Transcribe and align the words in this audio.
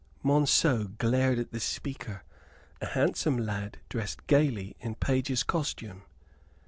Monceux 0.23 0.97
glared 0.97 1.37
at 1.37 1.51
the 1.51 1.59
speaker, 1.59 2.23
a 2.81 2.87
handsome 2.87 3.37
lad 3.37 3.77
dressed 3.87 4.25
gaily 4.25 4.75
in 4.79 4.95
page's 4.95 5.43
costume. 5.43 6.01